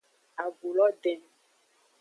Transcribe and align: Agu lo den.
Agu 0.43 0.69
lo 0.77 0.87
den. 1.03 1.21